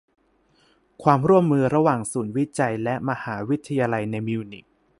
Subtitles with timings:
[1.03, 4.65] ความร่วมมือระหว่างศูนย์วิจัยและมหาวิทยาลัยในมิวนิก